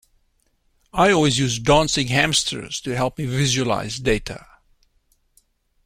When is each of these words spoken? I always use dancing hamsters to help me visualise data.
I 0.93 1.11
always 1.11 1.37
use 1.37 1.59
dancing 1.59 2.07
hamsters 2.07 2.81
to 2.81 2.95
help 2.95 3.19
me 3.19 3.27
visualise 3.27 3.99
data. 3.99 4.47